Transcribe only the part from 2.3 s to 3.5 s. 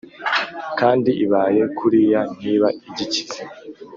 ntiba igikize